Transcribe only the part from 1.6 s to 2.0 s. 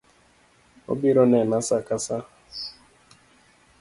saa ka